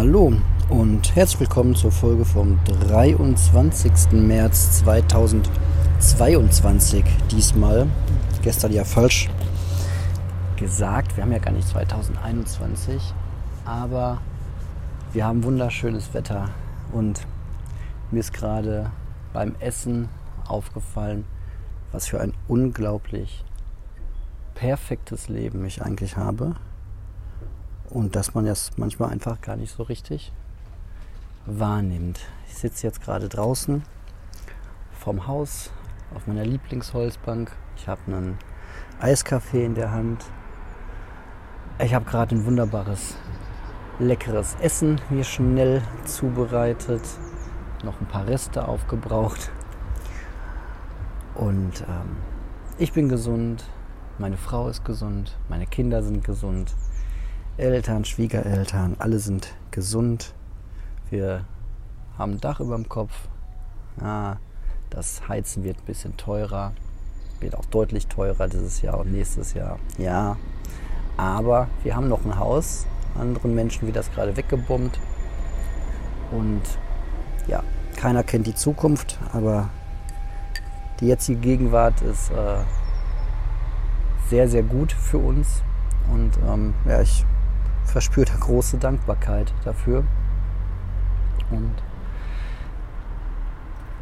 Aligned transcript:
Hallo 0.00 0.32
und 0.70 1.14
herzlich 1.14 1.40
willkommen 1.40 1.74
zur 1.74 1.92
Folge 1.92 2.24
vom 2.24 2.58
23. 2.64 4.12
März 4.12 4.78
2022. 4.78 7.04
Diesmal, 7.30 7.86
gestern 8.40 8.72
ja 8.72 8.84
falsch 8.84 9.28
gesagt, 10.56 11.18
wir 11.18 11.24
haben 11.24 11.32
ja 11.32 11.38
gar 11.38 11.52
nicht 11.52 11.68
2021, 11.68 13.12
aber 13.66 14.22
wir 15.12 15.26
haben 15.26 15.44
wunderschönes 15.44 16.14
Wetter 16.14 16.48
und 16.92 17.26
mir 18.10 18.20
ist 18.20 18.32
gerade 18.32 18.90
beim 19.34 19.54
Essen 19.60 20.08
aufgefallen, 20.48 21.26
was 21.92 22.08
für 22.08 22.22
ein 22.22 22.32
unglaublich 22.48 23.44
perfektes 24.54 25.28
Leben 25.28 25.62
ich 25.66 25.82
eigentlich 25.82 26.16
habe 26.16 26.54
und 27.90 28.16
dass 28.16 28.34
man 28.34 28.46
das 28.46 28.70
manchmal 28.76 29.10
einfach 29.10 29.40
gar 29.40 29.56
nicht 29.56 29.74
so 29.74 29.82
richtig 29.82 30.32
wahrnimmt. 31.46 32.20
Ich 32.48 32.54
sitze 32.54 32.86
jetzt 32.86 33.02
gerade 33.02 33.28
draußen 33.28 33.82
vom 34.92 35.26
Haus 35.26 35.70
auf 36.14 36.26
meiner 36.26 36.44
Lieblingsholzbank. 36.44 37.50
Ich 37.76 37.88
habe 37.88 38.00
einen 38.06 38.38
Eiskaffee 39.00 39.64
in 39.64 39.74
der 39.74 39.90
Hand. 39.90 40.24
Ich 41.78 41.94
habe 41.94 42.04
gerade 42.04 42.34
ein 42.34 42.44
wunderbares, 42.44 43.16
leckeres 43.98 44.56
Essen 44.60 45.00
mir 45.08 45.24
schnell 45.24 45.82
zubereitet. 46.04 47.02
Noch 47.82 48.00
ein 48.00 48.06
paar 48.06 48.26
Reste 48.26 48.68
aufgebraucht. 48.68 49.50
Und 51.34 51.80
ähm, 51.88 52.16
ich 52.76 52.92
bin 52.92 53.08
gesund, 53.08 53.64
meine 54.18 54.36
Frau 54.36 54.68
ist 54.68 54.84
gesund, 54.84 55.38
meine 55.48 55.66
Kinder 55.66 56.02
sind 56.02 56.22
gesund. 56.22 56.74
Eltern, 57.60 58.06
Schwiegereltern, 58.06 58.96
alle 58.98 59.18
sind 59.18 59.54
gesund. 59.70 60.32
Wir 61.10 61.44
haben 62.16 62.32
ein 62.32 62.40
Dach 62.40 62.58
über 62.60 62.74
dem 62.74 62.88
Kopf. 62.88 63.12
Ja, 64.00 64.38
das 64.88 65.28
Heizen 65.28 65.62
wird 65.62 65.76
ein 65.76 65.84
bisschen 65.84 66.16
teurer. 66.16 66.72
Wird 67.38 67.54
auch 67.54 67.66
deutlich 67.66 68.06
teurer 68.06 68.48
dieses 68.48 68.80
Jahr 68.80 68.98
und 69.00 69.12
nächstes 69.12 69.52
Jahr. 69.52 69.78
Ja, 69.98 70.38
aber 71.18 71.68
wir 71.82 71.94
haben 71.94 72.08
noch 72.08 72.24
ein 72.24 72.38
Haus. 72.38 72.86
Anderen 73.18 73.54
Menschen 73.54 73.84
wird 73.86 73.96
das 73.96 74.10
gerade 74.10 74.38
weggebombt. 74.38 74.98
Und 76.30 76.62
ja, 77.46 77.62
keiner 77.94 78.22
kennt 78.22 78.46
die 78.46 78.54
Zukunft, 78.54 79.18
aber 79.34 79.68
die 81.00 81.08
jetzige 81.08 81.38
Gegenwart 81.38 82.00
ist 82.00 82.30
äh, 82.30 82.64
sehr, 84.30 84.48
sehr 84.48 84.62
gut 84.62 84.92
für 84.92 85.18
uns. 85.18 85.62
Und 86.10 86.38
ähm, 86.48 86.72
ja, 86.86 87.02
ich 87.02 87.26
verspürt 87.90 88.30
er 88.30 88.38
große 88.38 88.78
Dankbarkeit 88.78 89.52
dafür. 89.64 90.04
Und 91.50 91.74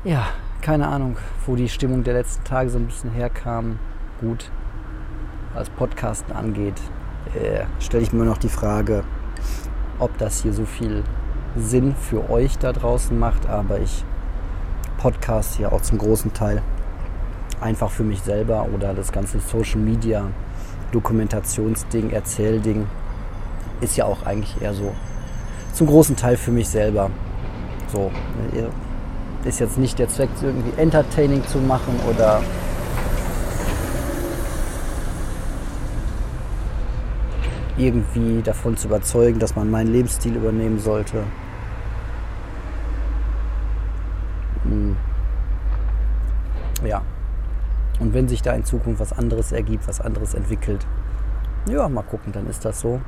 ja, 0.04 0.26
keine 0.60 0.88
Ahnung, 0.88 1.16
wo 1.46 1.56
die 1.56 1.68
Stimmung 1.68 2.04
der 2.04 2.14
letzten 2.14 2.44
Tage 2.44 2.70
so 2.70 2.78
ein 2.78 2.86
bisschen 2.86 3.10
herkam. 3.10 3.78
Gut, 4.20 4.50
was 5.54 5.70
Podcasten 5.70 6.34
angeht, 6.34 6.80
äh, 7.34 7.64
stelle 7.80 8.02
ich 8.02 8.12
mir 8.12 8.24
noch 8.24 8.38
die 8.38 8.48
Frage, 8.48 9.04
ob 9.98 10.16
das 10.18 10.42
hier 10.42 10.52
so 10.52 10.64
viel 10.64 11.02
Sinn 11.56 11.94
für 11.94 12.28
euch 12.30 12.58
da 12.58 12.72
draußen 12.72 13.18
macht. 13.18 13.46
Aber 13.46 13.80
ich 13.80 14.04
podcast 14.98 15.56
hier 15.56 15.72
auch 15.72 15.80
zum 15.80 15.98
großen 15.98 16.32
Teil 16.32 16.62
einfach 17.60 17.90
für 17.90 18.04
mich 18.04 18.20
selber 18.22 18.68
oder 18.74 18.94
das 18.94 19.12
ganze 19.12 19.40
Social 19.40 19.80
Media 19.80 20.28
Dokumentationsding, 20.92 22.10
Erzählding 22.10 22.86
ist 23.80 23.96
ja 23.96 24.04
auch 24.04 24.24
eigentlich 24.24 24.60
eher 24.60 24.74
so 24.74 24.94
zum 25.72 25.86
großen 25.86 26.16
Teil 26.16 26.36
für 26.36 26.50
mich 26.50 26.68
selber. 26.68 27.10
So, 27.92 28.10
ist 29.44 29.60
jetzt 29.60 29.78
nicht 29.78 29.98
der 29.98 30.08
Zweck, 30.08 30.28
irgendwie 30.42 30.78
entertaining 30.80 31.46
zu 31.46 31.58
machen 31.58 31.98
oder 32.08 32.42
irgendwie 37.78 38.42
davon 38.42 38.76
zu 38.76 38.88
überzeugen, 38.88 39.38
dass 39.38 39.54
man 39.54 39.70
meinen 39.70 39.92
Lebensstil 39.92 40.34
übernehmen 40.34 40.80
sollte. 40.80 41.22
Hm. 44.64 44.96
Ja. 46.84 47.02
Und 48.00 48.14
wenn 48.14 48.28
sich 48.28 48.42
da 48.42 48.52
in 48.52 48.64
Zukunft 48.64 49.00
was 49.00 49.12
anderes 49.12 49.52
ergibt, 49.52 49.88
was 49.88 50.00
anderes 50.00 50.34
entwickelt, 50.34 50.86
ja, 51.68 51.88
mal 51.88 52.02
gucken, 52.02 52.32
dann 52.32 52.46
ist 52.48 52.64
das 52.64 52.80
so. 52.80 53.00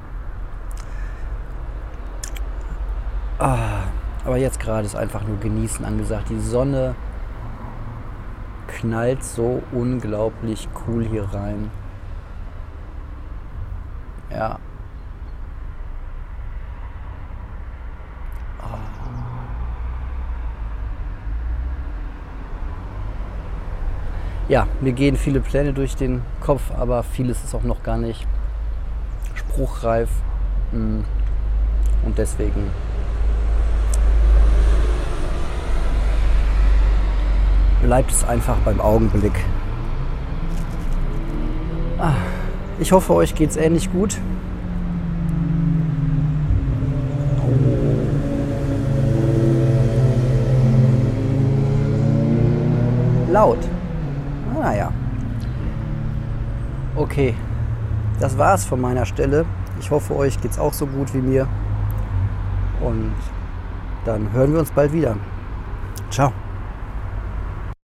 Ah, 3.41 3.85
aber 4.27 4.37
jetzt 4.37 4.61
gerade 4.61 4.85
ist 4.85 4.95
einfach 4.95 5.23
nur 5.23 5.41
genießen 5.41 5.83
angesagt. 5.83 6.29
Die 6.29 6.39
Sonne 6.39 6.95
knallt 8.69 9.25
so 9.25 9.63
unglaublich 9.73 10.69
cool 10.87 11.07
hier 11.07 11.25
rein. 11.25 11.71
Ja. 14.31 14.59
Ah. 18.61 18.79
Ja, 24.49 24.67
mir 24.83 24.93
gehen 24.93 25.17
viele 25.17 25.41
Pläne 25.41 25.73
durch 25.73 25.97
den 25.97 26.21
Kopf, 26.43 26.71
aber 26.79 27.03
vieles 27.05 27.43
ist 27.43 27.55
auch 27.55 27.63
noch 27.63 27.83
gar 27.83 27.97
nicht 27.97 28.27
spruchreif. 29.35 30.11
Hm. 30.73 31.07
Und 32.05 32.19
deswegen 32.19 32.71
bleibt 37.91 38.13
es 38.13 38.23
einfach 38.23 38.57
beim 38.59 38.81
Augenblick. 38.81 39.33
Ah, 41.99 42.13
ich 42.79 42.93
hoffe, 42.93 43.13
euch 43.15 43.35
geht 43.35 43.51
es 43.51 43.57
ähnlich 43.57 43.91
gut. 43.91 44.17
Laut. 53.33 53.59
Naja. 54.55 54.93
Ah, 54.93 54.93
okay, 56.95 57.35
das 58.21 58.39
war's 58.39 58.65
von 58.65 58.81
meiner 58.81 59.05
Stelle. 59.05 59.47
Ich 59.81 59.91
hoffe, 59.91 60.15
euch 60.15 60.41
geht 60.41 60.53
es 60.53 60.61
auch 60.61 60.75
so 60.75 60.87
gut 60.87 61.13
wie 61.13 61.23
mir. 61.23 61.49
Und 62.81 63.17
dann 64.05 64.31
hören 64.33 64.53
wir 64.53 64.61
uns 64.61 64.71
bald 64.71 64.93
wieder. 64.93 65.17
Ciao. 66.09 66.33